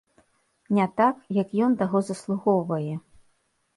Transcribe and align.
Не 0.77 0.87
так, 1.01 1.19
як 1.41 1.53
ён 1.67 1.77
таго 1.85 1.97
заслугоўвае. 2.11 2.95